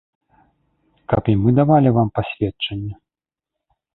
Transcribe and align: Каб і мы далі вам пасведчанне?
Каб 1.13 1.23
і 1.33 1.35
мы 1.41 1.49
далі 1.59 1.89
вам 1.99 2.09
пасведчанне? 2.17 2.93